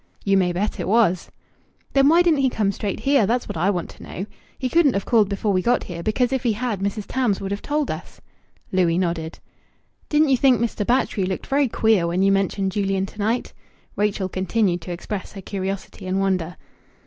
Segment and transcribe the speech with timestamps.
[0.25, 1.29] "You may bet it was."
[1.93, 3.27] "Then why didn't he come straight here?
[3.27, 4.25] That's what I want to know.
[4.57, 7.05] He couldn't have called before we got here, because if he had Mrs.
[7.07, 8.19] Tams would have told us."
[8.71, 9.37] Louis nodded.
[10.09, 10.83] "Didn't you think Mr.
[10.87, 13.53] Batchgrew looked very queer when you mentioned Julian to night?"
[13.95, 16.57] Rachel continued to express her curiosity and wonder.